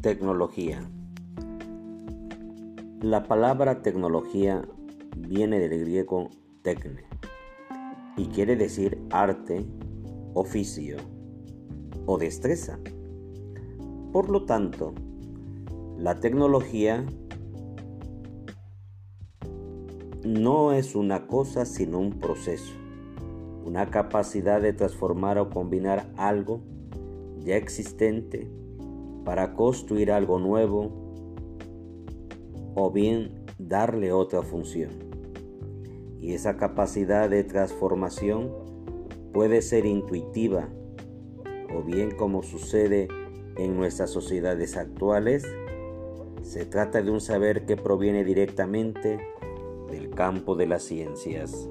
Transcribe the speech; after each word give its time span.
Tecnología. 0.00 0.88
La 3.00 3.24
palabra 3.24 3.82
tecnología 3.82 4.62
viene 5.16 5.58
del 5.58 5.80
griego 5.80 6.30
tecne 6.62 7.02
y 8.16 8.26
quiere 8.26 8.54
decir 8.54 9.02
arte, 9.10 9.66
oficio 10.34 10.98
o 12.06 12.16
destreza. 12.16 12.78
Por 14.12 14.30
lo 14.30 14.44
tanto, 14.44 14.94
la 15.96 16.20
tecnología 16.20 17.04
no 20.24 20.72
es 20.74 20.94
una 20.94 21.26
cosa 21.26 21.64
sino 21.64 21.98
un 21.98 22.20
proceso, 22.20 22.72
una 23.64 23.90
capacidad 23.90 24.60
de 24.60 24.72
transformar 24.72 25.38
o 25.38 25.50
combinar 25.50 26.08
algo 26.16 26.60
ya 27.40 27.56
existente 27.56 28.48
para 29.28 29.52
construir 29.52 30.10
algo 30.10 30.38
nuevo 30.38 30.90
o 32.74 32.90
bien 32.90 33.44
darle 33.58 34.10
otra 34.10 34.40
función. 34.40 34.88
Y 36.18 36.32
esa 36.32 36.56
capacidad 36.56 37.28
de 37.28 37.44
transformación 37.44 38.50
puede 39.34 39.60
ser 39.60 39.84
intuitiva 39.84 40.70
o 41.76 41.82
bien 41.82 42.12
como 42.12 42.42
sucede 42.42 43.08
en 43.58 43.76
nuestras 43.76 44.08
sociedades 44.08 44.78
actuales, 44.78 45.44
se 46.40 46.64
trata 46.64 47.02
de 47.02 47.10
un 47.10 47.20
saber 47.20 47.66
que 47.66 47.76
proviene 47.76 48.24
directamente 48.24 49.20
del 49.90 50.08
campo 50.08 50.56
de 50.56 50.68
las 50.68 50.84
ciencias. 50.84 51.68